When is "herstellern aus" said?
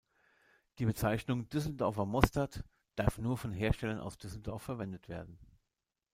3.51-4.17